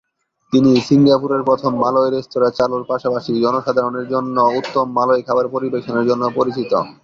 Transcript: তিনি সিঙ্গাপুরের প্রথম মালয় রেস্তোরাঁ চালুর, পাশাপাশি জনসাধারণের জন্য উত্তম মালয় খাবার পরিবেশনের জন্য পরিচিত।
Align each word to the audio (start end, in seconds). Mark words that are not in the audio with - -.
তিনি 0.53 0.71
সিঙ্গাপুরের 0.87 1.41
প্রথম 1.49 1.71
মালয় 1.83 2.09
রেস্তোরাঁ 2.09 2.55
চালুর, 2.57 2.83
পাশাপাশি 2.91 3.31
জনসাধারণের 3.43 4.05
জন্য 4.13 4.37
উত্তম 4.59 4.85
মালয় 4.97 5.21
খাবার 5.27 5.45
পরিবেশনের 5.55 6.07
জন্য 6.09 6.23
পরিচিত। 6.37 6.71